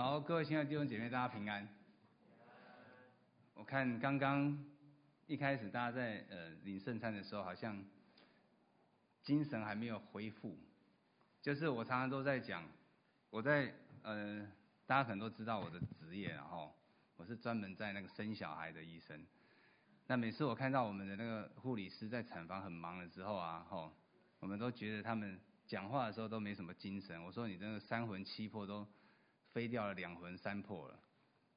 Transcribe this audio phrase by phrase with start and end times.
[0.00, 1.68] 好，各位亲爱的弟兄姐妹，大家平安。
[3.54, 4.56] 我看刚刚
[5.26, 7.84] 一开始大家在呃领圣餐的时候，好像
[9.24, 10.56] 精神还没有恢复。
[11.42, 12.64] 就是我常常都在讲，
[13.30, 14.48] 我在呃
[14.86, 16.72] 大家可能都知道我的职业，然后
[17.16, 19.20] 我是专门在那个生小孩的医生。
[20.06, 23.92] 那每次我看到我们的那个护理师在产房很忙的时候啊，吼，
[24.38, 27.20] 我们都觉得他们讲话的时候都没什么精神。
[27.24, 28.86] 我说你这个三魂七魄都。
[29.52, 30.98] 飞掉了两魂三魄了，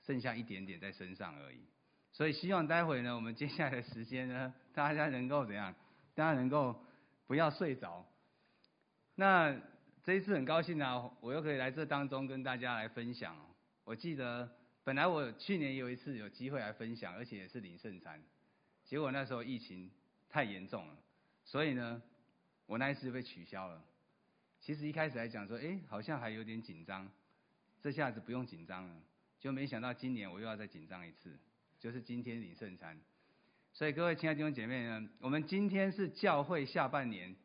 [0.01, 1.59] 剩下一点点在身上而已。
[2.11, 5.73] 所以希望待会呢，我们接下来的时间呢，大家能够怎样？
[6.13, 6.83] 大家能够
[7.25, 8.05] 不要睡着。
[9.15, 9.55] 那
[10.03, 13.35] 这一次很高兴啊，我又可以来这当中跟大家来分享。
[13.83, 14.49] 我记得
[14.83, 18.21] 本来我去年有一次有机会来分享，而且也是领圣餐，
[18.83, 19.89] 结果那时候疫情
[20.29, 20.97] 太严重了，
[21.45, 22.01] 所以呢，
[22.65, 23.81] 我那一次就被取消了。
[24.59, 27.09] 其实一开始来讲说，哎，好像还有点紧张。
[27.81, 29.01] 这下子不用紧张了，
[29.39, 31.37] 就没想到今年我又要再紧张一次，
[31.79, 32.99] 就是今天领圣餐。
[33.73, 37.35] 所以各位亲爱的弟兄姐妹呢，我们今天是教会下半年，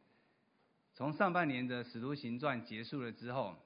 [0.93, 3.57] 从上半年的使徒行传结束了之后，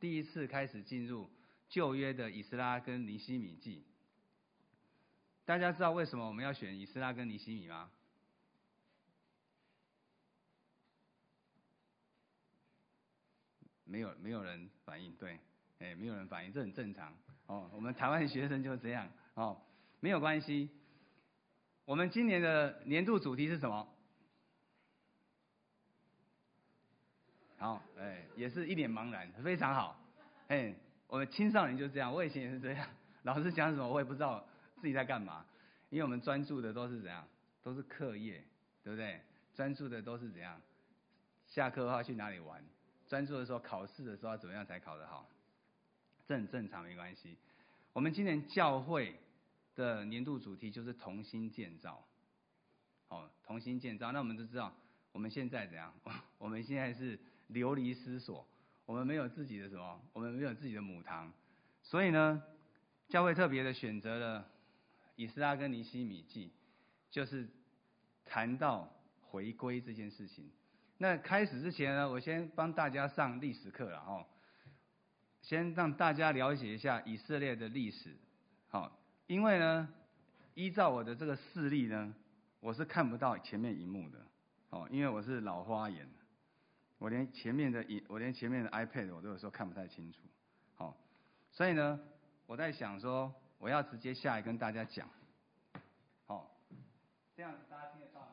[0.00, 1.28] 第一次开始进入
[1.68, 3.84] 旧约的以斯拉跟尼希米记。
[5.44, 7.90] 大家知道为什么我们要选以斯拉跟尼希米吗？
[13.84, 15.38] 没有，没有人反应，对。
[15.78, 17.14] 哎，没有人反应，这很正常
[17.46, 17.70] 哦。
[17.72, 19.60] 我们台湾学生就是这样哦，
[20.00, 20.70] 没有关系。
[21.84, 23.86] 我们今年的年度主题是什么？
[27.58, 29.98] 好，哎，也是一脸茫然，非常好。
[30.48, 30.74] 哎，
[31.06, 32.88] 我们青少年就这样，我以前也是这样，
[33.22, 34.46] 老师讲什么我也不知道
[34.80, 35.44] 自己在干嘛，
[35.90, 37.26] 因为我们专注的都是怎样，
[37.62, 38.42] 都是课业，
[38.82, 39.20] 对不对？
[39.54, 40.60] 专注的都是怎样，
[41.46, 42.62] 下课的话去哪里玩？
[43.06, 45.28] 专注的时候考试的时候怎么样才考得好？
[46.26, 47.36] 这很正常，没关系。
[47.92, 49.14] 我们今年教会
[49.74, 52.04] 的年度主题就是同心建造。
[53.08, 54.10] 哦，同心建造。
[54.10, 54.74] 那我们都知道，
[55.12, 55.94] 我们现在怎样？
[56.38, 58.44] 我们现在是流离失所，
[58.84, 60.00] 我们没有自己的什么？
[60.12, 61.32] 我们没有自己的母堂。
[61.82, 62.42] 所以呢，
[63.08, 64.48] 教会特别的选择了
[65.14, 66.50] 以斯拉跟尼西米记，
[67.08, 67.48] 就是
[68.24, 68.92] 谈到
[69.22, 70.50] 回归这件事情。
[70.98, 74.26] 那开始之前呢，我先帮大家上历史课了哦。
[75.46, 78.16] 先让大家了解一下以色列的历史，
[78.66, 78.98] 好，
[79.28, 79.88] 因为呢，
[80.54, 82.12] 依照我的这个视力呢，
[82.58, 84.18] 我是看不到前面萤幕的，
[84.70, 86.04] 哦，因为我是老花眼，
[86.98, 90.18] 我连前面的萤，我连前面的 iPad 我都有时候看不太清楚，
[90.74, 90.96] 好，
[91.52, 92.00] 所以呢，
[92.46, 95.08] 我在想说，我要直接下来跟大家讲，
[96.26, 96.58] 好，
[97.36, 98.32] 这样大家听得到吗？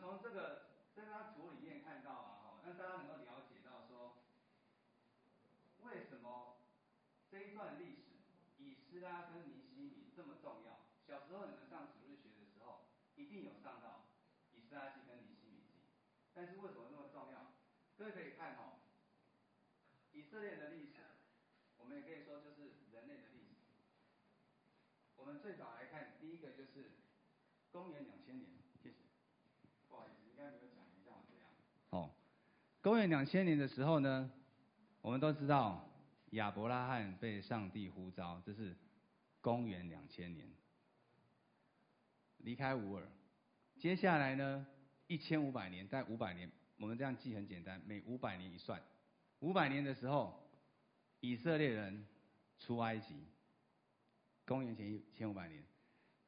[0.00, 4.20] 从这个在他图里面看到啊，哈，让大家能够了解到说，
[5.80, 6.60] 为什么
[7.30, 8.20] 这一段历史
[8.58, 10.84] 以斯拉跟尼希米这么重要？
[11.08, 12.84] 小时候你们上主日学的时候，
[13.16, 14.04] 一定有上到
[14.52, 15.88] 以斯拉记跟尼希米记，
[16.34, 17.52] 但是为什么那么重要？
[17.96, 18.80] 各位可以看哈，
[20.12, 20.94] 以色列的历史，
[21.78, 23.54] 我们也可以说就是人类的历史。
[25.14, 26.90] 我们最早来看第一个就是
[27.70, 28.50] 公元两千年。
[28.82, 28.96] 谢谢，
[29.88, 31.46] 不好意思，应该没有讲一下
[31.90, 32.10] 哦，
[32.82, 34.28] 公元两千年的时候呢，
[35.02, 35.88] 我们都知道
[36.30, 38.76] 亚伯拉罕被上帝呼召，这是
[39.40, 40.52] 公元两千年，
[42.38, 43.08] 离开乌尔。
[43.78, 44.66] 接下来呢，
[45.06, 48.82] 一千五百年，在五百年，我们这样记很简单，每五百年一算，
[49.40, 50.48] 五百年的时候，
[51.20, 52.06] 以色列人
[52.58, 53.14] 出埃及。
[54.46, 55.62] 公元前一千五百年，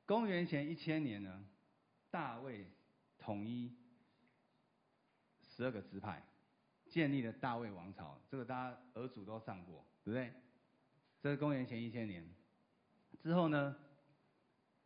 [0.06, 1.46] 公元前一千年呢，
[2.10, 2.66] 大卫
[3.18, 3.76] 统一。
[5.42, 6.22] 十二个支派
[6.86, 10.30] 建立了大卫王朝，这个大家儿祖都上过，对不对？
[11.22, 12.28] 这是公元前一千年
[13.22, 13.74] 之后呢，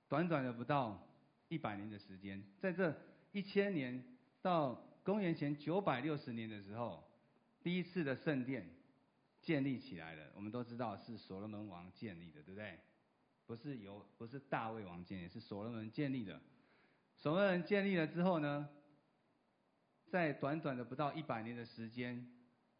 [0.06, 1.04] 短短的不到
[1.48, 2.97] 一百年的时间，在这
[3.32, 7.02] 一千年到公元前九百六十年的时候，
[7.62, 8.69] 第一次的圣殿
[9.43, 10.31] 建立起来了。
[10.35, 12.79] 我们都知道是所罗门王建立的，对不对？
[13.47, 16.41] 不是由不是大卫王建立，是所罗门建立的。
[17.17, 18.69] 所罗门建立了之后呢，
[20.07, 22.31] 在短短的不到一百年的时间，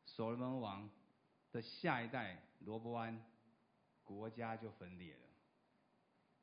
[0.06, 0.88] 所罗门王
[1.53, 3.23] 的下一代罗波安，
[4.05, 5.21] 国家就分裂了，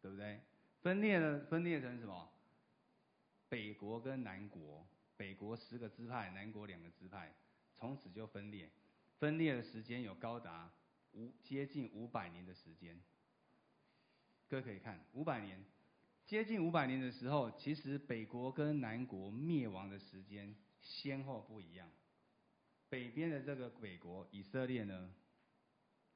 [0.01, 0.42] 对不对？
[0.81, 2.30] 分裂了，分裂成什么？
[3.50, 4.86] 北国跟南国，
[5.16, 7.34] 北国十个支派，南国两个支派，
[7.77, 8.69] 从此就分裂。
[9.19, 10.71] 分裂的时间有高达
[11.13, 13.00] 五接近五百年的时间。
[14.47, 15.63] 各位可以看，五百年，
[16.25, 21.89] 接近五百年的时候，其实北国跟南国灭亡的时间先后不一样。
[22.89, 25.13] 北边的这个北国以色列呢，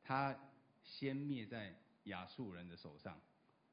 [0.01, 0.37] 它
[0.83, 3.19] 先灭在亚述人的手上。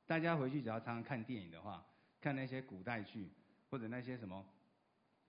[0.07, 1.87] 大家回去只要常常看电影的话，
[2.21, 3.31] 看那些古代剧
[3.71, 4.45] 或者那些什么，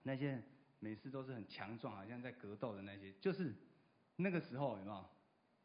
[0.04, 0.42] 那些
[0.80, 3.54] 每次都是很强壮，好像在格斗的那些，就是
[4.16, 5.06] 那个时候有没有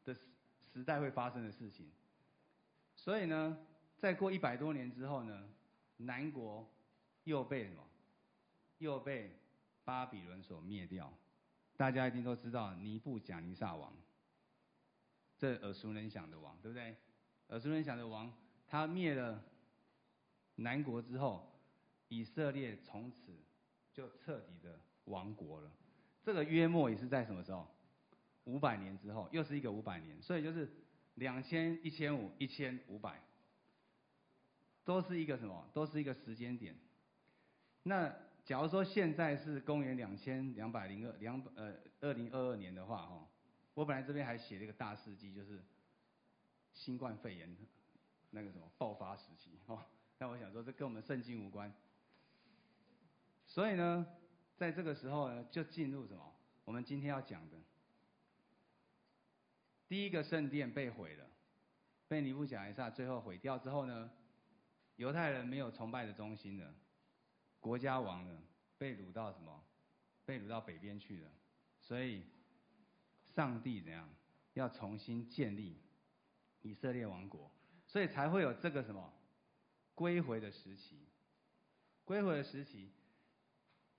[0.05, 0.29] 的时
[0.73, 1.91] 时代会发生的事情。
[2.97, 3.67] 所以呢。
[3.97, 5.49] 再过一百多年之后呢，
[5.97, 6.69] 南国
[7.23, 7.83] 又被什么？
[8.79, 9.35] 又被
[9.83, 11.11] 巴比伦所灭掉。
[11.75, 13.97] 大家一定都知道尼布甲尼撒王，
[15.39, 16.95] 这耳熟能详的王，对不对？
[17.47, 18.31] 耳熟能详的王，
[18.67, 19.43] 他灭了
[20.57, 21.59] 南国之后，
[22.09, 23.33] 以色列从此
[23.91, 25.71] 就彻底的亡国了。
[26.23, 27.67] 这个约莫也是在什么时候？
[28.45, 30.71] 五百年之后，又是一个五百年，所以就是
[31.15, 33.21] 两千、一千五、一千五百。
[34.85, 35.67] 都是一个什么？
[35.73, 36.77] 都是一个时间点。
[37.85, 38.15] 那
[38.45, 43.27] 假如说现在是公元两千两百零二两呃二零二二年的话，哈，
[43.73, 45.65] 我本来这边还写了一个大事记，就是
[46.75, 47.57] 新冠肺炎
[48.29, 49.83] 那个什么爆发时期，哦，
[50.19, 51.73] 但我想说这跟我们圣经无关。
[53.47, 54.07] 所以呢，
[54.57, 56.33] 在这个时候呢，就进入什么？
[56.65, 57.57] 我们今天要讲的，
[59.89, 61.27] 第一个圣殿被毁了，
[62.09, 64.11] 被尼布甲尼撒最后毁掉之后呢？
[64.97, 66.73] 犹太人没有崇拜的中心了，
[67.59, 68.43] 国家亡了，
[68.79, 69.65] 被掳到什么？
[70.25, 71.31] 被掳到北边去了。
[71.81, 72.25] 所以，
[73.35, 74.09] 上帝怎样？
[74.53, 75.77] 要重新建立
[76.63, 77.51] 以色列王国，
[77.89, 79.13] 所以才会有这个什么
[79.97, 81.09] 归回的时期。
[82.05, 82.93] 归回的时期，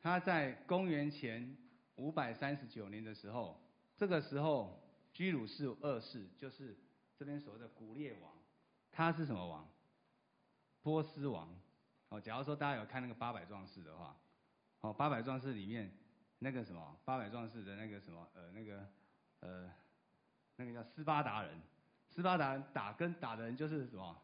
[0.06, 1.58] 他在公元前
[1.96, 3.60] 五百三十九年的时候，
[3.98, 4.80] 这个时候
[5.12, 6.78] 居鲁士二世就是
[7.18, 8.32] 这边所谓的古列王，
[8.92, 9.68] 他是什么王？
[10.84, 11.50] 波斯王，
[12.10, 14.16] 哦，假如说大家有看那个八百壮士的话，
[14.82, 15.92] 哦，八百壮士里面
[16.38, 18.88] 那个什么，八百壮士的那个什么，呃，那个，
[19.40, 19.72] 呃，
[20.58, 21.60] 那个叫斯巴达人，
[22.12, 24.16] 斯巴达人打跟打的人就是什么，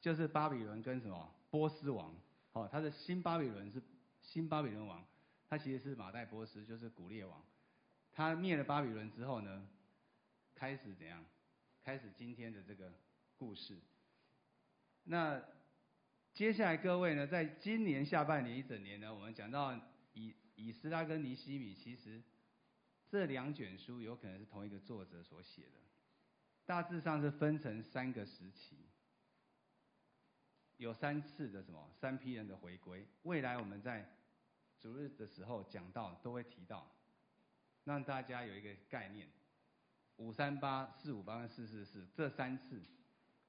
[0.00, 1.30] 就是巴比伦跟什么？
[1.50, 2.10] 波斯王，
[2.52, 3.82] 哦，他的新巴比伦是
[4.22, 5.04] 新巴比伦王，
[5.50, 7.44] 他其实是马代波斯，就是古列王，
[8.12, 9.68] 他灭了巴比伦之后呢，
[10.54, 11.22] 开始怎样？
[11.82, 12.90] 开始今天的这个
[13.36, 13.76] 故事，
[15.04, 15.42] 那。
[16.32, 19.76] 接下来各位呢，在今年下半年一整年呢，我们讲到
[20.12, 22.22] 以以斯拉跟尼希米，其实
[23.08, 25.78] 这两卷书有可能是同一个作者所写的，
[26.64, 28.86] 大致上是分成三个时期，
[30.76, 33.04] 有三次的什么三批人的回归。
[33.24, 34.08] 未来我们在
[34.80, 36.90] 主日的时候讲到都会提到，
[37.84, 39.28] 让大家有一个概念：
[40.16, 42.82] 五三八、四五八四四四这三次，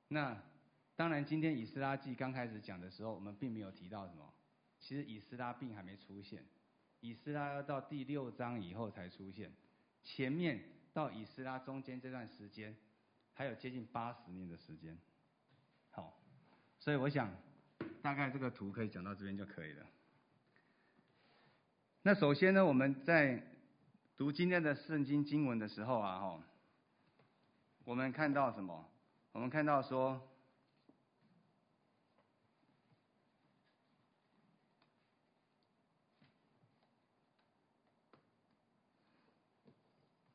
[0.10, 0.42] 那。
[0.94, 4.32] 当然，今天以斯拉记刚开始讲的时候，我们并没有提到什么。
[4.78, 6.46] 其实以斯拉并还没出现，
[7.00, 9.52] 以斯拉要到第六章以后才出现。
[10.04, 10.62] 前面
[10.94, 12.78] 到以斯拉中间这段时间，
[13.34, 14.96] 还有接近八十年的时间。
[15.90, 16.22] 好，
[16.78, 17.36] 所以我想
[18.04, 19.86] 大概这个图可以讲到这边就可以了。
[22.04, 23.46] 那首先呢，我们在
[24.18, 26.44] 读今天的圣经经文的时候啊，哈，
[27.84, 28.90] 我们看到什么？
[29.34, 30.28] 我们看到说。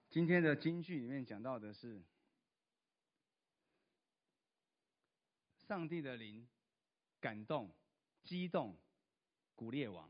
[0.08, 2.00] 今天的金句里面讲到的是，
[5.66, 6.46] 上帝的灵
[7.20, 7.70] 感动、
[8.23, 8.78] 激动
[9.56, 10.08] 古列王，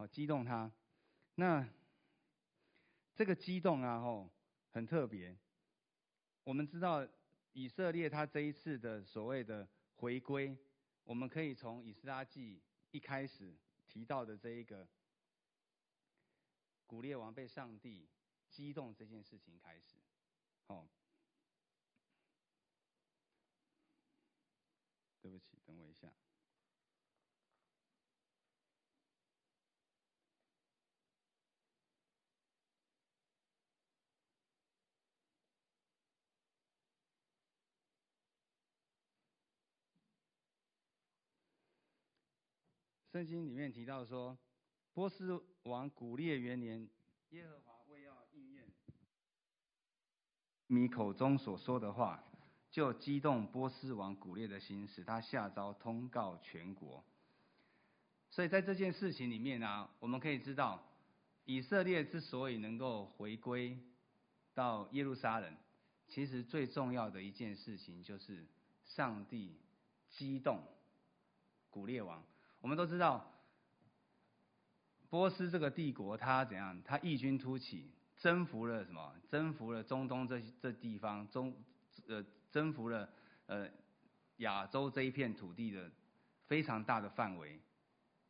[0.00, 0.72] 好激动他。
[1.34, 1.68] 那
[3.14, 4.30] 这个激动啊，吼，
[4.70, 5.36] 很特别。
[6.42, 7.06] 我们知道
[7.52, 10.56] 以色列他这一次的所谓的回归，
[11.04, 13.54] 我们可以从以斯拉记一开始
[13.86, 14.88] 提到的这一个
[16.86, 18.08] 古列王被上帝。
[18.48, 19.96] 激动这件事情开始，
[20.66, 20.88] 好，
[25.20, 26.12] 对不起，等我一下。
[43.12, 44.38] 圣经里面提到说，
[44.94, 46.88] 波斯王古列元年，
[47.30, 47.70] 耶和华。
[50.72, 52.22] 你口中所说的话，
[52.70, 57.04] 就激动波斯王古列的心，使他下诏通告全国。
[58.30, 60.80] 所以在这件事情里面呢、啊，我们可以知道，
[61.44, 63.76] 以色列之所以能够回归
[64.54, 65.56] 到耶路撒冷，
[66.06, 68.46] 其实最重要的一件事情就是
[68.84, 69.58] 上帝
[70.08, 70.62] 激动
[71.68, 72.24] 古列王。
[72.60, 73.32] 我们都知道，
[75.08, 76.80] 波斯这个帝国，它怎样？
[76.84, 79.14] 它异军突起，征服了什么？
[79.28, 81.54] 征服了中东这这地方，中
[82.06, 83.08] 呃征服了
[83.46, 83.68] 呃
[84.36, 85.90] 亚洲这一片土地的
[86.46, 87.58] 非常大的范围。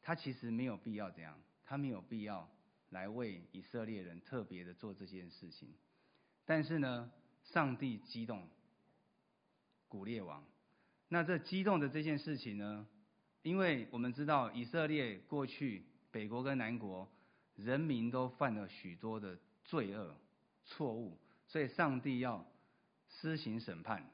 [0.00, 2.49] 他其实没有必要怎样，他没有必要
[2.90, 5.75] 来为以色列人特别的做这件事情。
[6.44, 7.10] 但是呢，
[7.44, 8.49] 上帝激动
[9.88, 10.42] 古列王。
[11.08, 12.87] 那这激动的这件事情呢，
[13.42, 17.09] 因为我们知道以色列过去北国跟南国
[17.56, 20.14] 人民都犯了许多的罪恶
[20.64, 22.47] 错误，所以上帝要
[23.09, 24.09] 施行审判，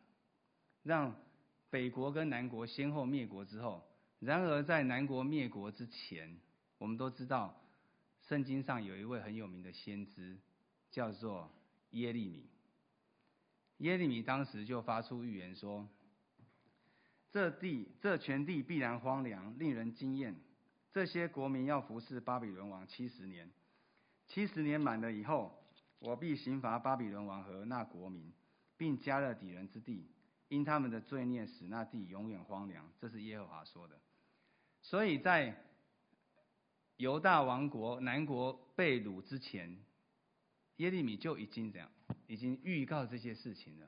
[0.82, 1.14] 让
[1.70, 3.82] 北国跟南国先后灭国之后。
[4.18, 6.38] 然而，在南国灭国之前，
[6.78, 7.60] 我们都知道，
[8.22, 10.38] 圣经上有一位很有名的先知，
[10.90, 11.50] 叫做
[11.90, 12.48] 耶利米。
[13.78, 15.86] 耶利米当时就发出预言说
[17.36, 20.34] ：“这地，这全地必然荒凉，令人惊艳。
[20.90, 23.52] 这些国民要服侍巴比伦王七十年，
[24.26, 25.54] 七十年满了以后，
[25.98, 28.32] 我必刑罚巴比伦王和那国民，
[28.78, 30.08] 并加勒底人之地。”
[30.48, 32.90] 因他们的罪孽，使那地永远荒凉。
[32.98, 34.00] 这是耶和华说的。
[34.80, 35.62] 所以在
[36.96, 39.78] 犹大王国南国被掳之前，
[40.76, 41.90] 耶利米就已经这样，
[42.28, 43.86] 已经预告这些事情了。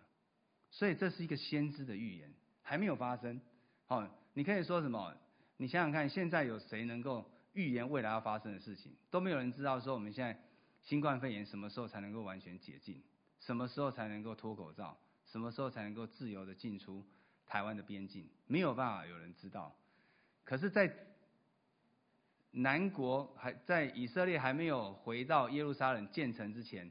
[0.71, 2.31] 所以这是一个先知的预言，
[2.69, 3.41] 还没有发生。
[3.87, 5.17] 好，你可以说什么？
[5.57, 8.93] 你想想看，现在有谁能够预言未来要发生的事情？
[9.11, 10.39] 都没有人知道说我们现在
[10.83, 13.03] 新冠肺炎什么时候才能够完全解禁，
[13.41, 14.95] 什么时候才能够脱口罩。
[15.25, 17.03] 什么时候才能够自由的进出
[17.47, 18.29] 台湾的边境？
[18.47, 19.75] 没有办法有人知道。
[20.45, 20.95] 可是，在
[22.51, 26.91] 南国还在以色列还没有回到耶路撒冷建成之前，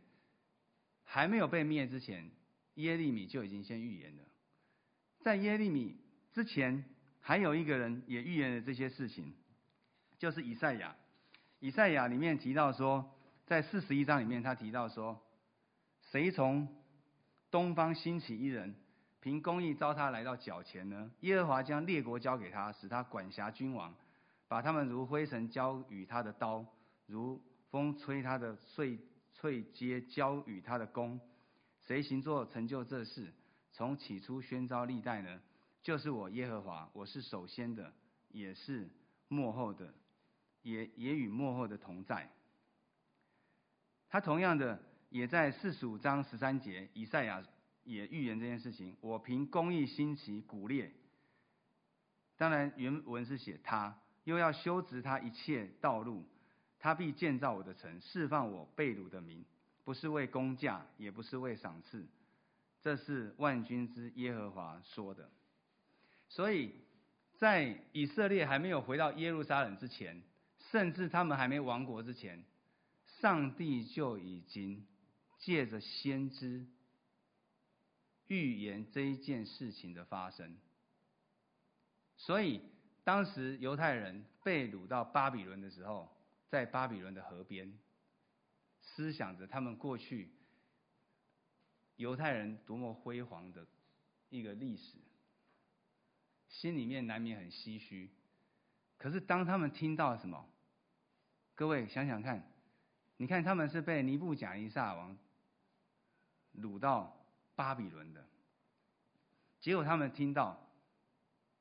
[1.04, 2.32] 还没有被灭之前，
[2.76, 4.24] 耶利米就已经先预言了。
[5.28, 5.94] 在耶利米
[6.32, 6.86] 之前，
[7.20, 9.34] 还有一个人也预言了这些事情，
[10.18, 10.96] 就是以赛亚。
[11.60, 13.14] 以赛亚里面提到说，
[13.46, 15.22] 在四十一章里面，他提到说，
[16.00, 16.66] 谁从
[17.52, 18.74] 东方兴起一人，
[19.20, 21.12] 凭公义招他来到脚前呢？
[21.20, 23.94] 耶和华将列国交给他，使他管辖君王，
[24.48, 26.66] 把他们如灰尘交与他的刀，
[27.06, 28.98] 如风吹他的碎
[29.34, 31.20] 碎秸交与他的弓。
[31.82, 33.34] 谁行作成就这事，
[33.78, 35.40] 从起初宣召历代呢？
[35.84, 37.94] 就是我耶和华，我是首先的，
[38.30, 38.90] 也是
[39.28, 39.94] 末后的，
[40.64, 42.28] 也也与末后的同在。
[44.10, 44.82] 他同样的。
[45.10, 47.42] 也在四十五章十三节，以赛亚
[47.86, 48.98] 也预言这件事情。
[49.00, 50.92] 我凭公义兴起古列，
[52.36, 56.26] 当然原文是写他，又要修直他一切道路，
[56.78, 59.46] 他必建造我的城，释放我被掳的民，
[59.86, 62.06] 不是为工价，也不是为赏赐，
[62.88, 65.30] 这是万军之耶和华说的。
[66.30, 66.74] 所以
[67.36, 70.24] 在以色列还没有回到耶路撒冷之前，
[70.72, 72.42] 甚至他们还没亡国之前，
[73.20, 74.88] 上帝就已经。
[75.40, 76.66] 借着先知
[78.26, 80.58] 预言这一件事情的发生，
[82.16, 82.62] 所以
[83.04, 86.10] 当时犹太人被掳到巴比伦的时候，
[86.48, 87.78] 在巴比伦的河边，
[88.82, 90.32] 思想着他们过去
[91.98, 93.68] 犹太人多么辉煌的
[94.30, 94.98] 一个历史，
[96.48, 98.10] 心里面难免很唏嘘。
[98.98, 100.50] 可是当他们听到什么？
[101.54, 102.52] 各位想想看，
[103.18, 105.18] 你看他们是被尼布甲尼撒王。
[106.60, 107.16] 掳到
[107.54, 108.26] 巴比伦的，
[109.60, 110.60] 结果他们听到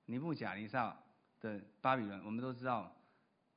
[0.07, 0.99] 尼布甲尼撒
[1.39, 2.97] 的巴比伦，我们都知道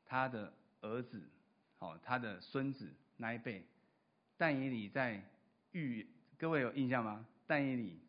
[0.06, 1.30] 他的儿子，
[1.78, 3.66] 好，他的孙子那一辈，
[4.36, 5.24] 但以理在
[5.72, 6.06] 预，
[6.40, 7.28] 各位有印象吗？
[7.46, 8.00] 但以理，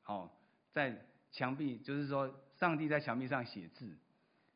[0.00, 0.34] 好，
[0.72, 3.98] 在墙壁，就是说上帝在墙壁上写字，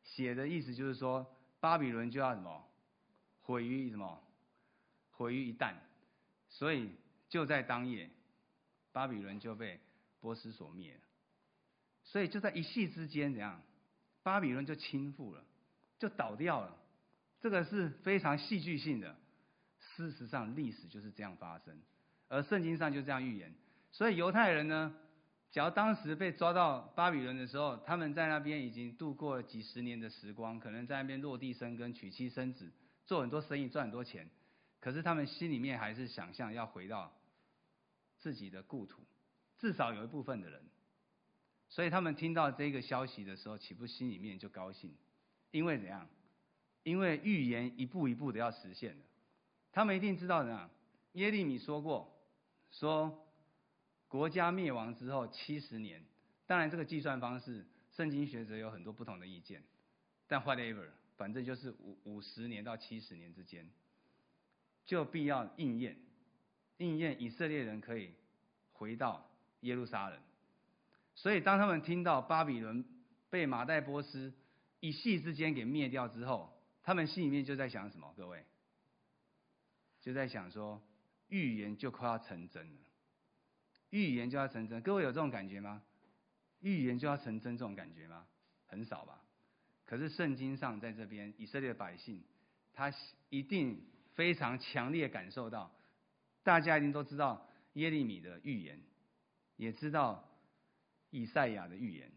[0.01, 2.67] 写的意思就是说巴比伦就要什么，
[3.41, 4.23] 毁于什么，
[5.11, 5.75] 毁于一旦，
[6.47, 6.89] 所以。
[7.29, 8.09] 就在当夜，
[8.91, 9.79] 巴比伦就被
[10.19, 10.99] 波斯所灭。
[12.03, 13.61] 所以就在一夕之间，怎样，
[14.23, 15.45] 巴比伦就倾覆了，
[15.99, 16.75] 就倒掉了。
[17.39, 19.15] 这个是非常戏剧性的。
[19.77, 21.79] 事实上，历史就是这样发生，
[22.29, 23.53] 而圣经上就这样预言。
[23.91, 24.95] 所以犹太人呢，
[25.51, 32.71] 只要当时被抓到巴比伦的时候，他们在那边已经度过了几十年的时光，可能在那边落地生根、娶妻生子、
[33.05, 34.29] 做很多生意、赚很多钱。
[34.79, 37.13] 可是他们心里面还是想象要回到。
[38.21, 39.01] 自己的故土，
[39.57, 40.61] 至少有一部分的人，
[41.69, 44.93] 所以他们听到这个消息的时候，岂不心里面就高兴？
[45.51, 46.05] 因为怎样？
[46.83, 49.01] 因为预言一步一步的要实现了。
[49.71, 50.69] 他们一定知道怎样？
[51.13, 52.13] 耶利米说过，
[52.71, 53.27] 说
[54.07, 56.03] 国家灭亡之后七十年，
[56.45, 59.63] 当然这个计算方式圣经学者有很多不同的意见，
[60.27, 63.69] 但 whatever，反正就是五五十年到七十年之间，
[64.85, 65.97] 就必要应验，
[66.77, 68.13] 应验以色列人可以
[68.73, 69.29] 回到
[69.61, 70.19] 耶路撒冷。
[71.15, 72.85] 所以当他们听到巴比伦
[73.29, 74.33] 被马代波斯
[74.79, 78.13] 一夕之间给灭掉之后，他们心里面就在想什么？
[78.15, 78.45] 各位，
[79.99, 80.81] 就在想说，
[81.29, 82.81] 预言就快要成真了，
[83.89, 84.81] 预言就要成真。
[84.81, 85.81] 各位有这种感觉吗？
[86.59, 88.27] 预言就要成真这种感觉吗？
[88.67, 89.23] 很少吧。
[89.85, 92.21] 可是圣经上在这边，以色列的百姓，
[92.73, 92.93] 他
[93.29, 93.81] 一定
[94.13, 95.71] 非常强烈感受到，
[96.43, 98.79] 大家一定都知道耶利米的预言，
[99.55, 100.29] 也知道
[101.09, 102.11] 以赛亚的预言，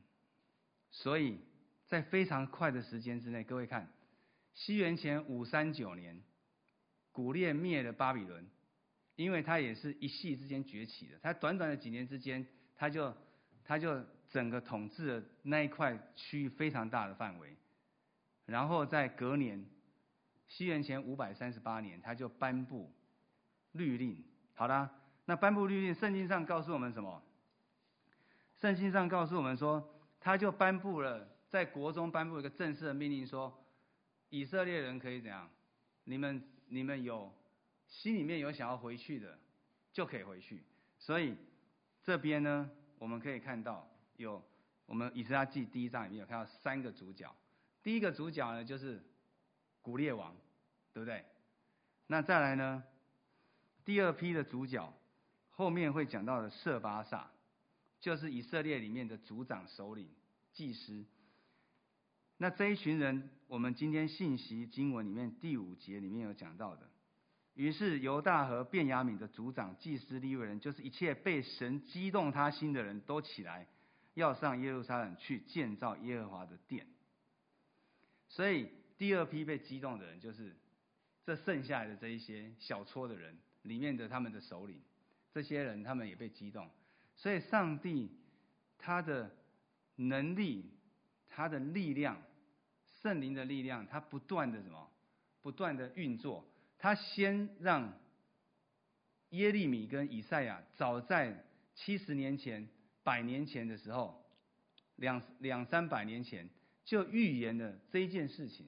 [0.91, 1.39] 所以
[1.87, 3.91] 在非常快的时间之内，各位看，
[4.53, 6.23] 西元前五三九年，
[7.11, 8.47] 古列灭了巴比伦，
[9.23, 12.45] 因为他也是一夕之间崛起的，他短短的几年之间，
[12.77, 13.15] 他就
[13.65, 14.05] 他就。
[14.33, 17.55] 整个统治的那一块区域非常大的范围，
[18.47, 19.63] 然后在隔年，
[20.49, 22.91] 西元前五百三十八年，他就颁布
[23.73, 24.25] 律令。
[24.55, 24.91] 好啦，
[25.27, 27.23] 那颁布律令，圣经上告诉我们什么？
[28.57, 29.87] 圣经上告诉我们说，
[30.19, 33.63] 他就颁布了，在国中颁布一个正式的命令，说
[34.31, 35.47] 以色列人可以怎样？
[36.05, 37.31] 你们你们有
[37.93, 39.39] 心里面有想要回去的，
[39.93, 40.65] 就可以回去。
[40.99, 41.37] 所以
[42.03, 43.89] 这边呢，我们可以看到。
[44.17, 44.41] 有
[44.87, 47.35] 我们以斯拉记第一章里面有看到三个主角，
[47.83, 49.03] 第一个主角呢就是
[49.81, 50.37] 古列王，
[50.93, 51.25] 对不对？
[52.07, 52.85] 那再来呢，
[53.85, 54.93] 第二批的主角
[55.51, 57.31] 后面会讲到的设巴萨，
[58.01, 60.09] 就是以色列里面的族长、首领、
[60.53, 61.05] 祭司。
[62.37, 66.89] 那这一群人，我们今天信息经文里面第五节里面有讲到的。
[67.55, 73.67] 于是犹大和便雅悯的族长、祭司、利未人，就是一切被神激动他心的人都起来。
[74.15, 76.87] 要上耶路撒冷去建造耶和华的殿，
[78.29, 78.69] 所以
[78.99, 80.55] 第二批被激动的人，就是
[81.25, 84.79] 这剩下来的这一些小撮的人里面的他们的首领，
[85.33, 86.69] 这些人他们也被激动，
[87.17, 88.15] 所以上帝
[88.77, 89.35] 他的
[89.97, 90.71] 能力、
[91.31, 92.21] 他的力量、
[93.01, 94.91] 圣灵的力量，他不断的什么？
[95.41, 96.47] 不断的运作，
[96.83, 97.97] 他先让
[99.29, 101.45] 耶利米跟以赛亚早在
[101.77, 102.69] 七十年前。
[103.05, 104.25] 百年前的时候，
[104.95, 106.49] 两两三百年前
[106.85, 108.67] 就预言了这一件事情。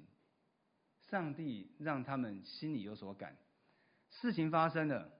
[1.09, 3.37] 上帝让他们心里有所感，
[4.11, 5.12] 事情发生了，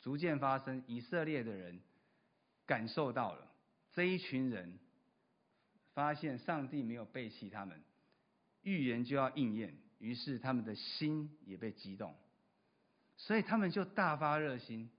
[0.00, 0.82] 逐渐发生。
[0.86, 1.80] 以色列的人
[2.64, 3.46] 感受到了
[3.92, 4.78] 这一群人，
[5.92, 7.82] 发现上帝没有背弃他们，
[8.62, 12.14] 预言就要应验，于是他们的心也被激动，
[13.16, 14.90] 所以他们就大发热心。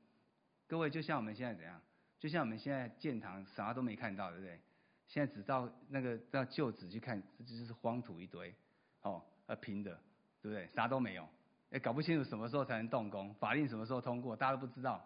[0.67, 1.81] 各位，就像我们现在怎样？
[2.19, 4.61] 就像我们现在建堂啥都没看到，对不对？
[5.07, 8.53] 现在只到那个到旧址去看，这就是荒土一堆，
[9.01, 9.99] 哦，呃平的，
[10.41, 10.67] 对不对？
[10.67, 11.27] 啥都没有，
[11.71, 15.03] 也搞不清楚什么时候才能动工，法令什么时候通过，大家都不知道，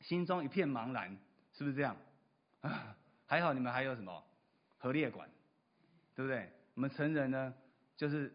[0.00, 1.16] 心中一片茫然，
[1.54, 1.96] 是不是这样？
[2.60, 2.94] 啊，
[3.26, 4.22] 还好你们还有什么
[4.76, 5.28] 核列馆，
[6.14, 6.52] 对不对？
[6.74, 7.54] 我们成人呢，
[7.96, 8.32] 就是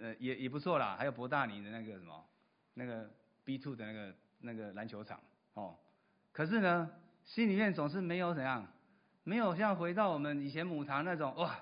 [0.00, 2.24] 呃也也不错啦，还有博大尼的那个什么
[2.74, 3.10] 那个
[3.44, 5.20] B two 的那个那个篮球场，
[5.54, 5.76] 哦，
[6.32, 6.90] 可是呢。
[7.24, 8.66] 心里面总是没有怎样，
[9.22, 11.60] 没有像回到我们以前母堂那种哇，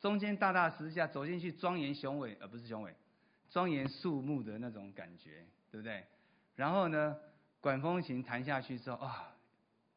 [0.00, 2.94] 中间大大十字架走进去庄严雄伟，而不是雄伟，
[3.48, 6.04] 庄严肃穆的那种感觉，对不对？
[6.56, 7.16] 然后呢，
[7.62, 9.34] 管风琴弹下去之后啊，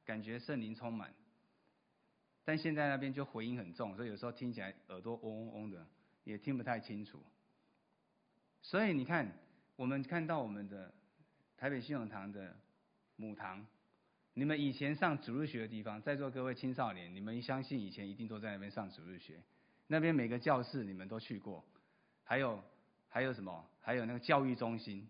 [0.06, 1.14] 感觉圣灵充满。
[2.46, 5.86] 但现在那边就回音很重，所以有时候听起来耳朵嗡嗡嗡的，
[6.24, 7.22] 也听不太清楚。
[8.66, 9.32] 所以你看，
[9.76, 10.92] 我们看到我们的
[11.56, 12.58] 台北信永堂的
[13.16, 13.64] 母堂。
[14.34, 19.40] 你们以前上主日学的地方，在座各位青少年，你们相信以前一定都在那边上主日学，
[19.86, 21.64] 那边每个教室你们都去过，
[22.24, 22.60] 还有
[23.08, 23.70] 还有什么？
[23.82, 25.08] 还有那个教育中心，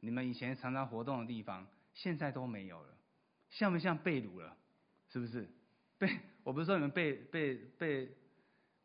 [0.00, 2.96] 你们以前常常活动的地方，现在都没有了，
[3.50, 4.56] 像不像被掳了？
[5.10, 5.46] 是不是？
[5.98, 6.08] 被
[6.44, 8.10] 我不是说你们被被被，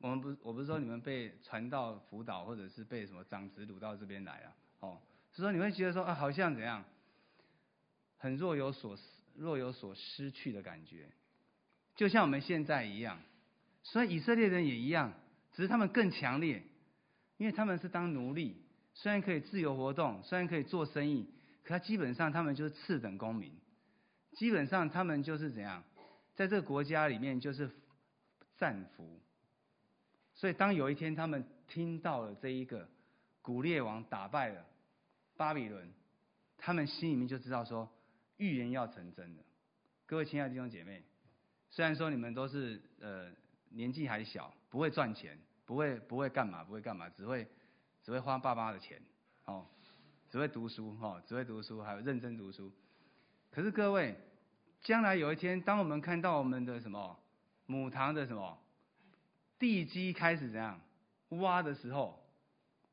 [0.01, 4.97] 我们不我不是说你们被传道辅导，或者是被什么长子掳到这边来了，哦，
[5.31, 6.83] 是说你会觉得说啊，好像怎样，
[8.17, 9.03] 很若有所思。
[9.33, 11.09] 若有所失去的感觉，
[11.95, 13.17] 就像我们现在一样，
[13.81, 15.13] 所以以色列人也一样，
[15.53, 16.61] 只是他们更强烈，
[17.37, 18.57] 因为他们是当奴隶，
[18.93, 21.29] 虽然可以自由活动，虽然可以做生意，
[21.63, 23.57] 可他基本上他们就是次等公民，
[24.33, 25.81] 基本上他们就是怎样，
[26.35, 27.71] 在这个国家里面就是
[28.57, 29.17] 战俘。
[30.41, 32.89] 所以当有一天他们听到了这一个
[33.43, 34.65] 古列王打败了
[35.37, 35.87] 巴比伦，
[36.57, 37.87] 他们心里面就知道说。
[38.37, 39.43] 预言要成真的，
[40.07, 41.03] 各位亲爱的弟兄姐妹，
[41.69, 43.29] 虽然说你们都是呃
[43.69, 47.47] 年纪还小，不会赚钱，不会不会干嘛，不会干嘛，只会
[48.01, 48.99] 只会花爸妈的钱，
[49.45, 49.63] 哦，
[50.27, 52.73] 只会读书，哦，只会读书，还有认真读书。
[53.51, 54.15] 可是各位，
[54.81, 57.15] 将来有一天，当我们看到我们的什么
[57.67, 58.59] 母堂的什么
[59.61, 60.81] 地基开始怎样
[61.29, 62.19] 挖的时候，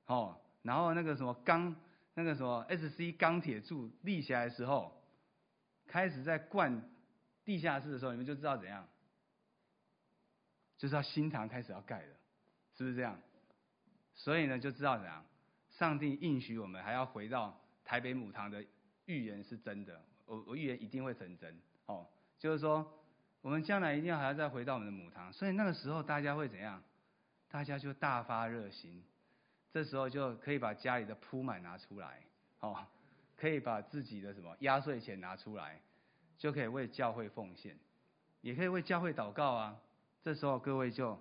[0.04, 1.74] 哦，然后那个什么钢，
[2.12, 5.02] 那个什么 SC 钢铁柱立起来的时候，
[5.86, 6.82] 开始在灌
[7.42, 8.86] 地下室的时候，你们就知道怎样。
[10.76, 12.14] 就是要新堂开始要盖了，
[12.76, 13.18] 是不是这样？
[14.14, 15.24] 所以呢，就知道怎样，
[15.70, 18.62] 上帝应许我们还要回到台北母堂的
[19.06, 22.06] 预言是真的，我我预言一定会成真哦。
[22.38, 22.97] 就是说，
[23.48, 26.82] 我们将来一定要还要再回到我们的母堂，所以那个时候大家会怎样？
[27.48, 29.02] 大家就大发热心，
[29.72, 32.20] 这时候就可以把家里的铺满拿出来，
[32.60, 32.86] 哦，
[33.38, 35.80] 可以把自己的什么压岁钱拿出来，
[36.36, 37.74] 就可以为教会奉献，
[38.42, 39.80] 也可以为教会祷告啊。
[40.22, 41.18] 这时候各位就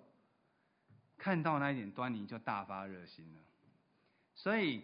[1.17, 3.39] 看到那一点端倪，就大发热心了。
[4.35, 4.83] 所以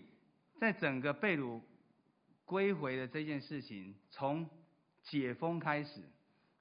[0.61, 1.59] 在整个被掳
[2.45, 4.49] 归回的这件事情，从
[5.01, 6.01] 解封开始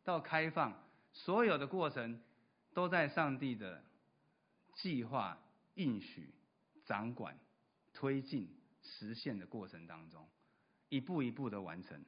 [0.05, 0.73] 到开放，
[1.13, 2.21] 所有的过程
[2.75, 3.83] 都在上帝的
[4.75, 5.39] 计划、
[5.75, 6.35] 应许、
[6.85, 7.39] 掌管、
[7.93, 8.49] 推进、
[8.83, 10.29] 实现的过程当中，
[10.89, 12.05] 一步一步的完成。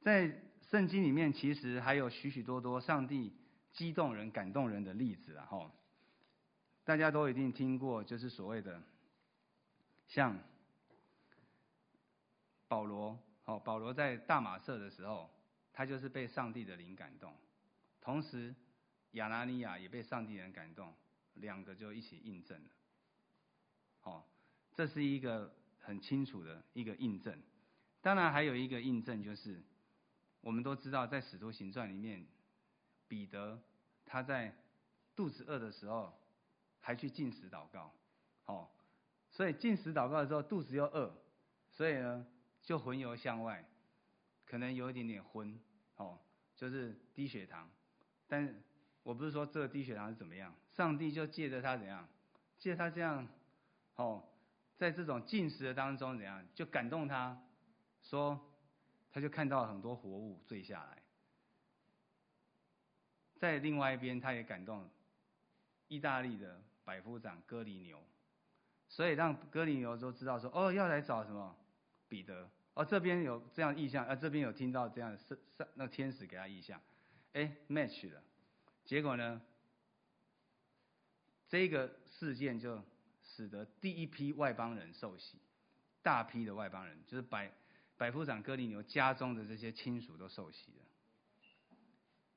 [0.00, 3.32] 在圣经里面其实还有许许多多上帝
[3.72, 5.46] 激动人、感动人的例子啊！
[5.46, 5.72] 哈，
[6.84, 8.82] 大家都一定听过，就是所谓的
[10.06, 10.38] 像
[12.68, 15.30] 保罗，哦，保罗在大马色的时候，
[15.74, 17.36] 他就是被上帝的灵感动，
[18.00, 18.54] 同时
[19.10, 20.94] 亚拿尼亚也被上帝人感动，
[21.34, 22.70] 两个就一起印证了。
[24.04, 24.24] 哦，
[24.74, 27.38] 这是一个很清楚的一个印证。
[28.00, 29.62] 当然还有一个印证就是。
[30.40, 32.22] 我们都知道，在《使徒行传》里面，
[33.08, 33.58] 彼得
[34.04, 34.54] 他在
[35.16, 36.12] 肚子饿的时候，
[36.82, 37.90] 还去进食祷告，
[38.44, 38.68] 哦，
[39.30, 41.16] 所以进食祷告的时候肚子又饿，
[41.70, 42.26] 所以呢
[42.60, 43.66] 就魂游向外，
[44.54, 45.58] 可能有一点点昏，
[45.96, 46.16] 哦，
[46.54, 47.68] 就是低血糖，
[48.28, 48.62] 但
[49.02, 52.08] 我不是说这个低血糖是怎么样，上帝就借着他怎样，
[52.56, 53.26] 借他这样，
[53.96, 54.22] 哦，
[54.76, 57.36] 在这种进食的当中怎样，就感动他
[58.00, 58.40] 说。
[59.10, 61.02] 他就看到很多活物坠下来，
[63.36, 64.88] 在另外一边，他也感动
[65.88, 68.00] 意大利的百夫长哥里牛，
[68.88, 71.56] 所以让哥里牛都知道说，哦，要来找什么
[72.08, 75.36] 彼得，哦，这边有这样意象，啊，这边有听到这样的上
[75.74, 76.80] 那天使给他意象，
[77.32, 78.22] 哎，match 了，
[78.84, 79.40] 结果呢，
[81.48, 82.82] 这个事件就
[83.22, 85.38] 使得第一批外邦人受洗，
[86.02, 87.50] 大批的外邦人就是百。
[87.96, 90.84] 百夫长哥尼流家中的这些亲属都受洗了。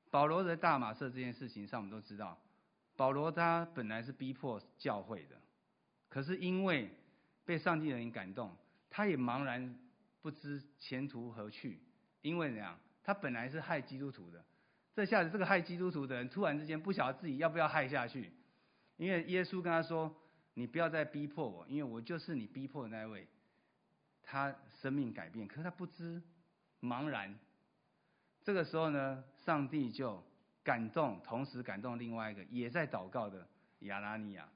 [0.08, 2.40] 保罗在大马色这件事情上，我们都知道，
[2.94, 5.36] 保罗他本来是逼迫教会的，
[6.08, 6.88] 可是因为
[7.44, 8.56] 被上帝的人感动，
[8.88, 9.76] 他也茫然
[10.20, 11.80] 不知前途何去。
[12.22, 12.78] 因为怎样？
[13.04, 14.44] 他本来是害基督徒的，
[14.92, 18.32] 这下子这个害基督徒的人突然之间不晓得自己要不要害下去，
[18.96, 20.14] 因为耶稣跟他说
[20.54, 23.26] ：“你不要再逼迫我，因为我就是你逼迫的那位。”
[24.20, 26.22] 他生命改变，可是他不知
[26.82, 27.38] 茫然。
[28.42, 30.22] 这个时候呢，上帝就
[30.62, 33.48] 感动，同时感动另外一个也在祷告的
[33.80, 34.46] 亚拿尼亚，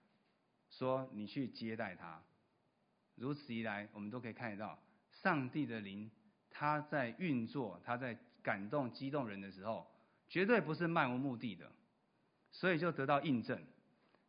[0.69, 2.23] 说：“你去接待他。”
[3.17, 4.79] 如此一来，我们都可以看得到，
[5.23, 6.11] 上帝的灵
[6.51, 9.87] 他在运作，他在感动、激动人的时候，
[10.29, 11.71] 绝对不是漫无目的的。
[12.51, 13.65] 所以就得到印证。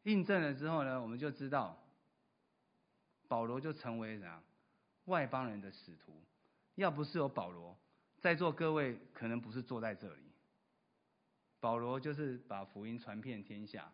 [0.04, 1.78] 印证了之后呢，我们就知道
[3.28, 4.42] 保罗就成为怎样？
[5.06, 6.24] 外邦人的使徒，
[6.76, 7.78] 要不是有保罗，
[8.20, 10.22] 在座各位可能不是坐在这里。
[11.60, 13.92] 保罗就是把福音传遍天下，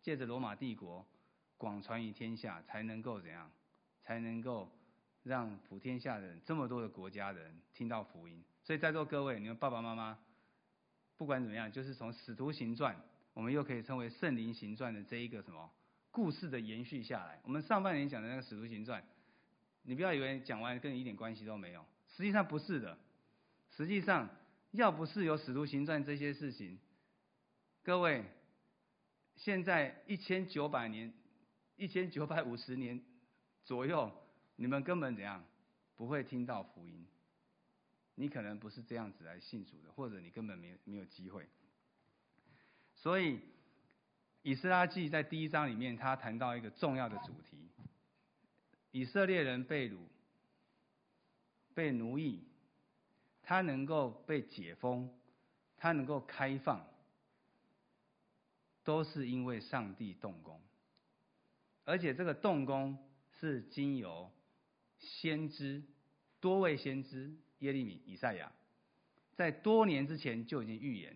[0.00, 1.04] 借着罗马帝国
[1.56, 3.50] 广传于天下，才能够怎样？
[4.02, 4.70] 才能够
[5.22, 8.42] 让普天下人这么多的国家人听到福音。
[8.62, 10.18] 所以在座各位，你们爸爸妈妈，
[11.16, 12.96] 不管怎么样，就是从使徒行传，
[13.34, 15.70] 我们又可以称为圣灵行传的这一个什么
[16.10, 17.40] 故事的延续下来。
[17.44, 19.02] 我们上半年讲的那个使徒行传。
[19.84, 21.84] 你不要以为讲完跟你一点关系都没有，
[22.16, 22.96] 实际上不是的。
[23.70, 24.28] 实际上，
[24.70, 26.78] 要不是有使徒行传这些事情，
[27.82, 28.24] 各位，
[29.34, 31.12] 现在一千九百年、
[31.74, 33.02] 一千九百五十年
[33.64, 34.12] 左右，
[34.62, 35.44] 你们根本怎样
[35.96, 37.04] 不会听到福音？
[38.14, 41.48] 你可能不是这样子来信主的，或者你根本没有没有机会。
[42.94, 43.40] 所以，
[44.42, 47.58] 以斯拉记在第一章里面，他谈到一个重要的主题。
[48.92, 49.98] 以色列人被掳、
[51.74, 52.44] 被奴役，
[53.42, 55.12] 他能够被解封，
[55.76, 56.86] 他能够开放，
[58.84, 60.60] 都是因为上帝动工，
[61.82, 62.96] 而且这个动工
[63.40, 64.30] 是经由
[65.02, 65.82] 先知
[66.40, 68.50] 多位先知耶利米、以赛亚，
[69.34, 71.14] 在多年之前就已经预言，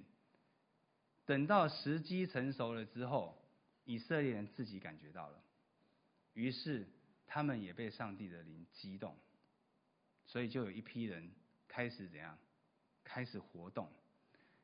[1.24, 3.42] 等到时机成熟了之后，
[3.84, 5.40] 以色列人自己感觉到了，
[6.34, 6.86] 于是
[7.26, 9.16] 他们也被上帝的灵激动，
[10.26, 11.30] 所以就有一批人
[11.66, 12.38] 开始怎样，
[13.02, 13.90] 开始活动。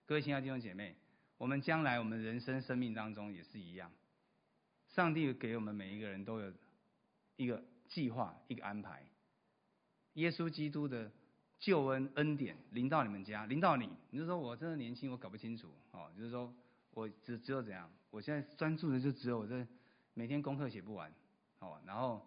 [0.05, 0.95] 各位亲爱的弟兄姐妹。
[1.39, 3.91] 我们将来，我们人生生命当中也是一样。
[4.87, 6.53] 上帝给我们每一个人都有
[7.35, 9.05] 一个计划，一个安排。
[10.15, 11.11] 耶稣基督的
[11.59, 16.11] 救恩恩典临到你们家，临到你，你就说我真的年轻，我搞不清楚哦。
[16.17, 16.53] 就是说
[16.91, 19.67] 我只只有怎样，我现在专注的就只有我这
[20.15, 21.13] 每天功课写不完
[21.61, 22.27] 哦，然后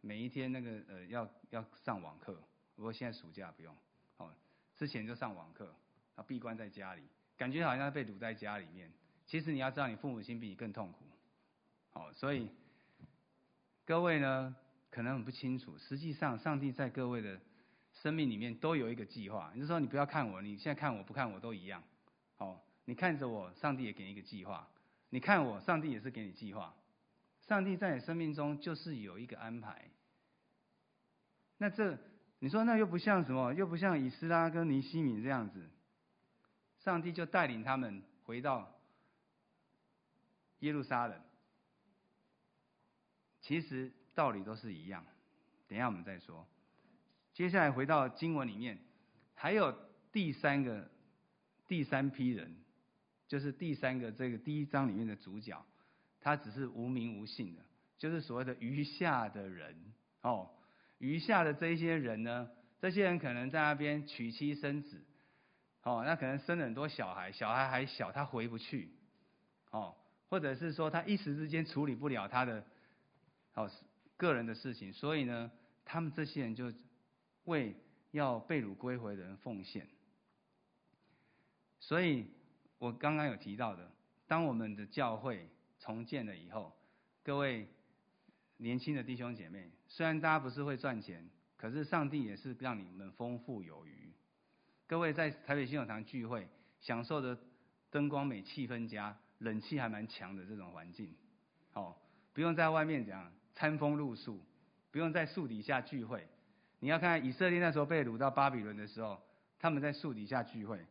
[0.00, 2.40] 每一天那个呃要要上网课，
[2.76, 3.74] 不过现在暑假不用
[4.18, 4.30] 哦，
[4.76, 7.02] 之前就上网课，然后闭关在家里。
[7.36, 8.92] 感觉好像被堵在家里面，
[9.26, 11.04] 其实你要知道，你父母亲比你更痛苦。
[11.90, 12.48] 好，所以
[13.84, 14.54] 各位呢，
[14.94, 17.40] 可能很不清楚，实际上上帝在各位的
[17.94, 19.50] 生命里面都有一个计划。
[19.52, 21.82] 你就说你不要看我，你现在看我不看我都一样。
[22.36, 24.64] 好，你看着我，上帝也给你一个计划；
[25.10, 26.72] 你看我，上帝也是给你计划。
[27.40, 29.90] 上帝在你生命中就是有一个安排。
[31.58, 31.98] 那这
[32.38, 35.68] 你说那又不像什么，又不像以斯拉跟尼希米这样子。
[36.84, 38.78] 上帝就带领他们回到
[40.60, 41.20] 耶路撒冷。
[43.40, 45.04] 其实道理都是一样，
[45.68, 46.46] 等一下我们再说。
[47.32, 48.78] 接下来回到经文里面，
[49.34, 49.76] 还有
[50.12, 50.88] 第三个、
[51.66, 52.56] 第三批人，
[53.26, 55.64] 就是第三个这个第一章里面的主角，
[56.20, 57.62] 他只是无名无姓的，
[57.98, 59.76] 就是所谓的余下的人
[60.22, 60.50] 哦。
[60.98, 62.48] 余下的这些人呢，
[62.80, 65.04] 这些人可能在那边娶妻生子。
[65.82, 68.88] 哦，那可能生了很多小孩，小孩还小，他回不去，
[69.70, 69.94] 哦，
[70.30, 72.64] 或者是说他一时之间处理不了他的，
[73.52, 73.70] 哦，
[74.16, 75.50] 个人的事情，所以呢，
[75.84, 76.72] 他们这些人就
[77.44, 77.76] 为
[78.12, 79.88] 要被掳归回的人奉献。
[81.80, 82.26] 所以
[82.78, 83.90] 我刚刚有提到的，
[84.26, 85.48] 当我们的教会
[85.78, 86.72] 重建了以后，
[87.22, 87.68] 各位
[88.56, 94.12] 年轻的弟兄姐妹，虽然大家不是会赚钱，可是上帝也是让你们丰富有余。
[94.86, 96.48] 各位在台北新友堂聚会，
[96.80, 97.36] 享受的
[97.90, 101.14] 灯光美、气氛佳、冷气还蛮强的这种环境，
[101.72, 101.96] 哦，
[102.32, 104.40] 不用在外面讲餐风露宿，
[104.90, 106.26] 不用在树底下聚会。
[106.80, 109.20] 你要看以色列那时候被掳到巴比伦的时候，
[109.58, 110.84] 他们在树底下聚会。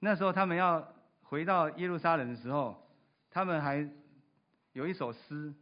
[0.00, 0.92] 那时候他们要
[1.22, 2.88] 回到耶路撒冷的时候，
[3.30, 3.88] 他们还
[4.72, 5.54] 有一首诗，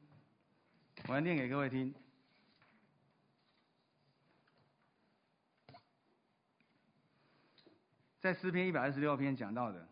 [1.08, 1.94] 我要念给各位听。
[8.20, 9.88] 在诗篇一百二十六篇讲到的，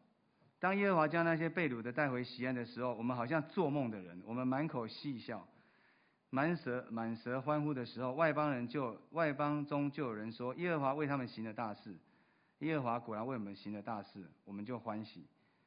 [0.61, 5.47] 当耶和华将那些被掳的带回西安的时候，我们好像做梦的人，我们满口戏笑，
[6.31, 11.99] 满舌满舌欢呼的时候，外邦人就外邦中就有人说：耶和华为他们行了大事，
[12.61, 15.27] 耶和华果然为我们行了大事，我们就欢喜。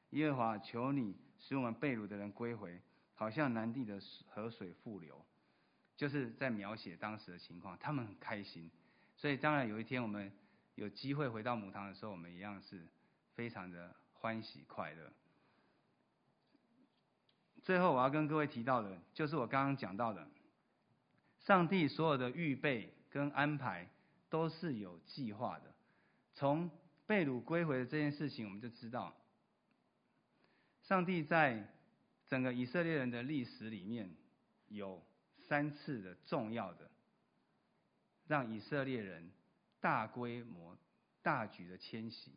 [0.10, 2.82] 耶和华求你使我们被掳的人归回，
[3.13, 3.99] 好像南地的
[4.30, 5.23] 河水复流，
[5.95, 8.71] 就是在描写当时的情况，他们很开心。
[9.15, 10.32] 所以当然有一天我们。
[10.76, 12.84] 有机会回到母堂的时候，我们一样是
[13.36, 15.13] 非常的欢喜快乐。
[17.62, 20.28] 最后我要跟各位提到的，就是我刚刚讲到的，
[21.43, 23.89] 上帝所有的预备跟安排
[24.29, 25.73] 都是有计划的。
[26.34, 26.69] 从
[27.06, 29.15] 被掳归回的这件事情，我们就知道，
[30.82, 31.71] 上帝在
[32.27, 34.10] 整个以色列人的历史里面，
[34.67, 35.03] 有
[35.47, 36.89] 三次的重要的，
[38.27, 39.32] 让以色列人。
[39.84, 40.77] 大规模、
[41.21, 42.32] 大举的迁徙。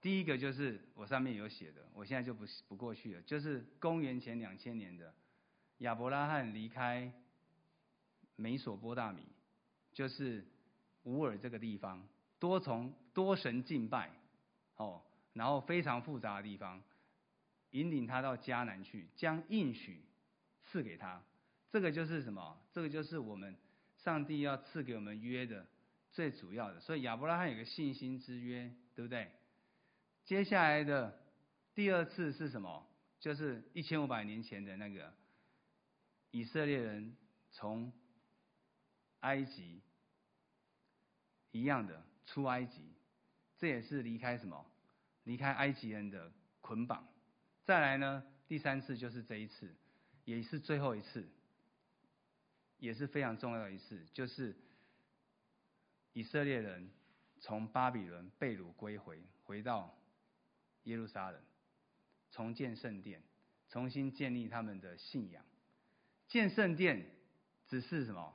[0.00, 3.22] 第一个就是我上面有写的，我现在就不不过去了。
[3.22, 5.12] 就是公元前两千年的
[5.84, 7.12] 亚伯拉罕离开
[8.36, 9.22] 美索波大米，
[9.92, 10.42] 就是
[11.02, 12.02] 乌尔这个地方，
[12.38, 14.10] 多重多神敬拜，
[14.76, 15.02] 哦，
[15.34, 16.82] 然后非常复杂的地方，
[17.72, 20.02] 引领他到迦南去，将应许
[20.62, 21.22] 赐给他。
[21.70, 22.58] 这个就是什么？
[22.72, 23.54] 这个就是我们。
[23.98, 25.66] 上帝要赐给我们约的
[26.12, 29.30] 最主要的，所以亚伯拉罕有个信心之约，对不对？
[30.24, 31.18] 接下来的
[31.74, 32.86] 第二次是什么？
[33.18, 35.10] 就是一千五百年前的那个
[36.34, 37.14] 以色列人
[37.52, 37.92] 从
[39.20, 39.80] 埃及
[41.52, 42.82] 一样的出埃及，
[43.56, 44.66] 这也是离开什么？
[45.22, 47.06] 离开埃及人的捆绑。
[47.62, 49.76] 再来呢，第三次就是这一次，
[50.24, 51.24] 也是最后一次。
[52.78, 54.56] 也是非常重要的一次，就是
[56.14, 56.90] 以色列人
[57.38, 59.96] 从巴比伦被掳归回，回到
[60.82, 61.40] 耶路撒冷。
[62.32, 63.22] 重建圣殿，
[63.68, 65.44] 重新建立他们的信仰。
[66.28, 67.06] 建圣殿
[67.66, 68.34] 只是什么？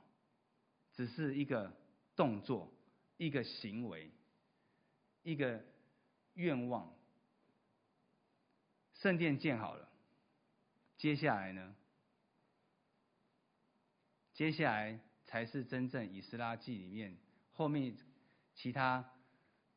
[0.92, 1.72] 只是一个
[2.14, 2.72] 动作，
[3.16, 4.10] 一个行为，
[5.22, 5.64] 一个
[6.34, 6.92] 愿望。
[8.94, 9.88] 圣殿建好了，
[10.96, 11.74] 接下来呢？
[14.34, 17.16] 接下来才是真正以斯拉记里面
[17.52, 17.94] 后面
[18.54, 19.10] 其他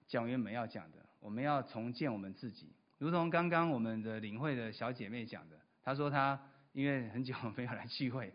[0.07, 1.05] 讲员们要讲的。
[1.19, 6.37] 我们要重建我们自己，如同刚刚我们的领会的小姐妹讲的，她说她
[6.73, 8.33] 因为很久没有来聚会，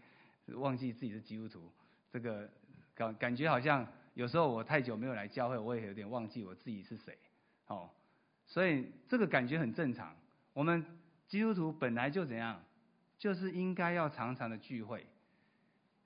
[0.54, 1.70] 忘记自己是基督徒。
[2.10, 2.48] 这个
[2.94, 7.18] 感感觉好像有时候我太久没有来教会，我也有点忘记我自己是谁。
[7.66, 7.90] 哦，
[8.46, 10.16] 所以这个感觉很正常。
[10.54, 10.84] 我们
[11.26, 12.62] 基督徒本来就怎样，
[13.18, 15.06] 就是应该要常常的聚会。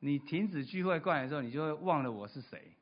[0.01, 2.73] 你停止聚会过来的时候，你就会忘了我是谁，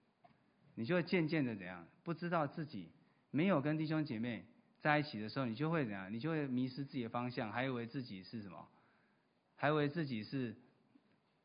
[0.77, 2.89] 你就会渐渐的怎样，不知道自己
[3.31, 4.47] 没有跟弟兄姐妹
[4.81, 8.67] 在一起的时候，你就会怎样，你就会迷失自己的方向，还以为自己是什么，
[9.61, 10.57] 还以为自己是，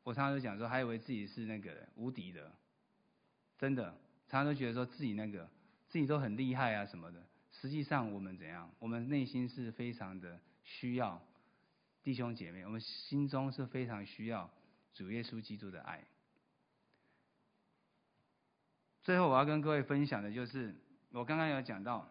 [0.04, 2.50] 我常常都讲说，还以为自己是那个无敌的，
[3.58, 3.92] 真的，
[4.30, 5.50] 常常都觉得说自己那个
[5.90, 7.22] 自己都很厉害啊什么的。
[7.52, 8.72] 实际上，我们怎样？
[8.80, 11.22] 我们内心是非常的需要
[12.04, 14.50] 弟兄姐妹，我们心中是非常需要
[14.94, 16.02] 主耶稣基督的爱。
[19.04, 20.74] 最后，我要跟各位分享的就是，
[21.12, 22.10] 我刚刚有讲到，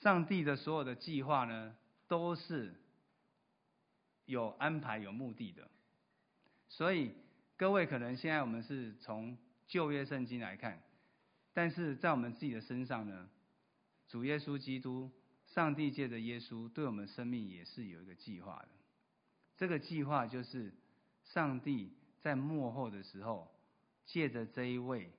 [0.00, 1.74] 上帝的所有的计划呢，
[2.06, 2.72] 都是
[4.26, 5.68] 有安排、有目的的。
[6.68, 7.12] 所以，
[7.56, 10.82] 各位可能现在我们是从旧约圣经来看，
[11.52, 13.28] 但是在我们自己的身上呢，
[14.08, 15.10] 主耶稣基督，
[15.46, 18.68] 上帝借着耶稣对我们生命也是有一个计划的。
[19.56, 20.74] 这个计划就是
[21.22, 23.54] 上帝在幕后的时候，
[24.04, 25.12] 借着这一位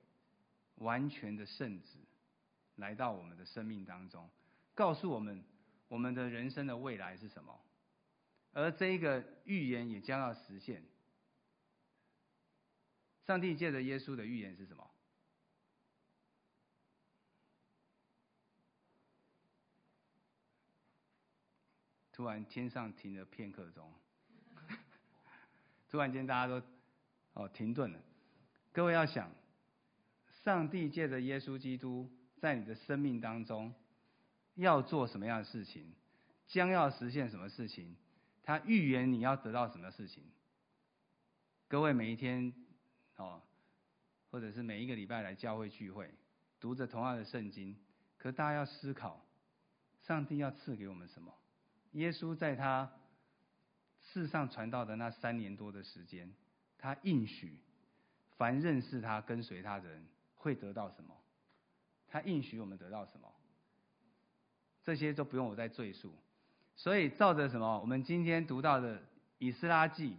[0.76, 1.98] 完全的圣子
[2.74, 4.28] 来到我们的生命当中，
[4.74, 5.42] 告诉我们
[5.88, 7.58] 我们的人生的未来是什么。
[8.56, 10.82] 而这一个预言也将要实现。
[13.26, 14.90] 上帝借着耶稣的预言是什么？
[22.12, 23.92] 突然天上停了片刻钟，
[25.90, 26.66] 突然间大家都
[27.34, 28.00] 哦停顿了。
[28.72, 29.30] 各位要想，
[30.44, 33.74] 上帝借着耶稣基督在你的生命当中
[34.54, 35.92] 要做什么样的事情，
[36.46, 37.94] 将要实现什么事情，
[38.46, 40.22] 他预言你要得到什么事情。
[41.66, 42.54] 各位每一天
[43.16, 43.42] 哦，
[44.30, 46.14] 或者是每一个礼拜来教会聚会，
[46.60, 47.76] 读着同样的圣经，
[48.16, 49.26] 可大家要思考，
[50.00, 51.34] 上帝要赐给我们什么？
[51.94, 52.88] 耶稣在他
[54.00, 56.32] 世上传道的那三年多的时间，
[56.78, 57.58] 他应许
[58.36, 60.06] 凡认识他、跟随他的人
[60.36, 61.20] 会得到什么？
[62.06, 63.28] 他应许我们得到什么？
[64.84, 66.14] 这些都不用我再赘述。
[66.76, 67.80] 所以照着什么？
[67.80, 69.02] 我们今天读到的
[69.38, 70.16] 以斯拉记、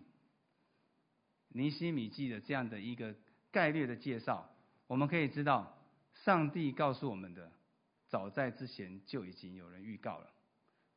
[1.49, 3.15] 尼希米记的这样的一个
[3.51, 4.49] 概略的介绍，
[4.87, 5.77] 我们可以知道，
[6.25, 7.51] 上帝告诉我们的，
[8.07, 10.31] 早在之前就已经有人预告了。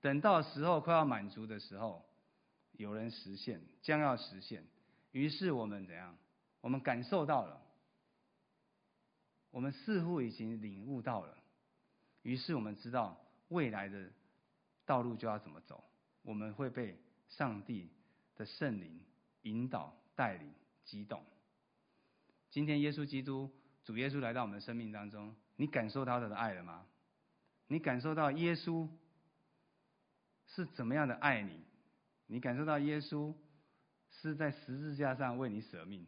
[0.00, 2.04] 等到时候快要满足的时候，
[2.72, 4.64] 有人实现，将要实现。
[5.12, 6.16] 于是我们怎样？
[6.62, 7.60] 我们感受到了，
[9.50, 11.36] 我们似乎已经领悟到了。
[12.22, 14.10] 于是我们知道未来的
[14.90, 15.84] 道路就要怎么走。
[16.22, 16.98] 我们会被
[17.28, 17.88] 上帝
[18.34, 19.00] 的圣灵
[19.42, 20.52] 引导、带领、
[20.84, 21.24] 激动。
[22.50, 23.48] 今天耶稣基督，
[23.84, 26.84] 主耶稣来到我们生命当中，你感受到他的爱了吗？
[27.68, 28.88] 你感受到耶稣？
[30.48, 31.62] 是怎么样的爱你？
[32.26, 33.32] 你感受到耶稣
[34.10, 36.04] 是在十字架上为你舍命。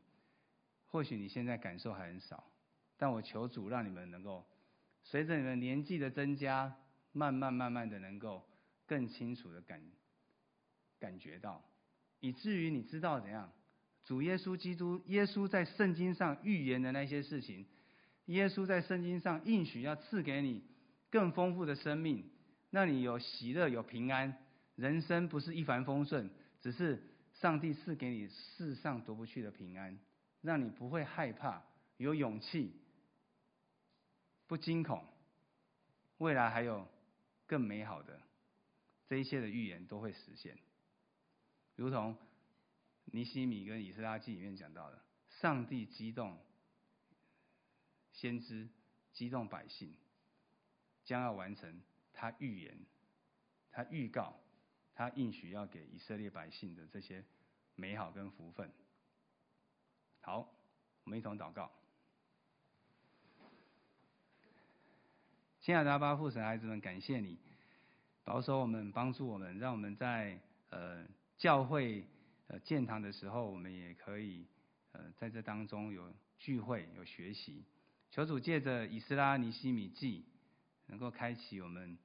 [0.89, 2.51] 或许你现在感受还很少，
[2.97, 4.45] 但我求主让你们能够
[5.05, 6.77] 随着你们年纪的增加，
[7.13, 8.45] 慢慢慢慢的能够
[8.93, 9.81] 更清楚的感
[10.99, 11.65] 感觉到，
[12.21, 13.51] 以至于你知道怎样，
[14.05, 17.65] 主耶稣基督，耶稣在圣经上预言的那些事情，
[18.27, 20.63] 耶稣在圣经上应许要赐给你
[21.09, 22.31] 更丰富的生命。
[22.69, 24.37] 让你有喜乐，有平安，
[24.77, 26.29] 人生不是一帆风顺，
[26.61, 29.99] 只是上帝赐给你世上夺不去的平安，
[30.43, 31.63] 让你不会害怕，
[31.97, 32.79] 有勇气，
[34.47, 35.03] 不惊恐，
[36.19, 36.87] 未来还有
[37.47, 38.21] 更美好的，
[39.13, 40.57] 这一切的预言都会实现，
[41.77, 42.17] 如同
[43.05, 46.43] 尼希米跟以斯拉记里面讲到的，上帝激动
[48.11, 48.71] 先知，
[49.13, 49.95] 激动百姓，
[51.05, 51.83] 将要完成。
[52.15, 52.87] 他预言，
[53.71, 54.41] 他预告，
[54.95, 57.23] 他应许要给以色列百姓的这些
[57.75, 58.73] 美好跟福分。
[60.23, 60.51] 好，
[61.05, 61.71] 我们一同祷告。
[65.61, 67.39] 亲爱的阿爸父神，孩子们，感谢你，
[68.25, 70.39] 保守我们，帮助我们，让我们在
[70.71, 71.05] 呃
[71.37, 72.05] 教会
[72.47, 74.47] 呃建堂的时候，我们也可以
[74.93, 77.65] 呃在这当中有聚会、有学习。
[78.11, 80.25] 求主借着以斯拉、尼西米记，
[80.87, 81.99] 能够开启我们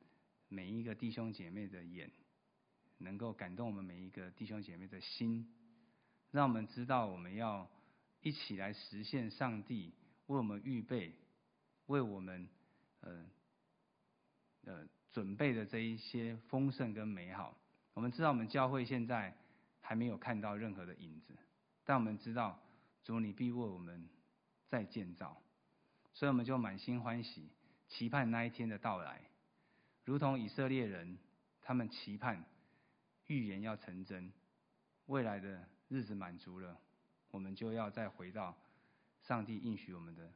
[0.47, 2.09] 每一个弟兄姐妹的眼，
[2.97, 5.53] 能够感动我们每一个弟兄姐妹的心，
[6.31, 7.69] 让我们知道我们要
[8.21, 9.93] 一起来实现上帝
[10.25, 11.13] 为我们预备、
[11.85, 12.49] 为我们
[13.01, 13.25] 呃
[14.65, 14.87] 呃。
[15.11, 17.57] 准备的这一些丰盛跟美好，
[17.93, 19.35] 我们知道我们教会现在
[19.81, 21.33] 还没有看到任何的影子，
[21.85, 22.59] 但我们知道
[23.03, 24.07] 主你必为我们
[24.67, 25.41] 再建造，
[26.13, 27.49] 所以我们就满心欢喜，
[27.87, 29.21] 期盼那一天的到来，
[30.03, 31.17] 如同以色列人
[31.61, 32.45] 他们期盼
[33.27, 34.31] 预言要成真，
[35.07, 36.77] 未来的日子满足了，
[37.31, 38.55] 我们就要再回到
[39.21, 40.31] 上帝应许我们的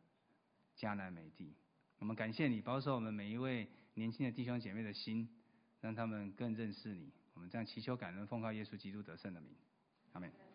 [0.77, 1.53] 迦南美地。
[1.99, 3.67] 我们感谢你保守我们每一位。
[3.93, 5.29] 年轻的弟兄姐妹的心，
[5.79, 7.11] 让他们更认识你。
[7.33, 9.55] 我们这样祈求感恩，奉靠耶稣基督得胜的名，
[10.13, 10.50] 阿门。